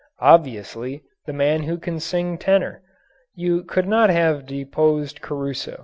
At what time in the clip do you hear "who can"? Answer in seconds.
1.61-1.99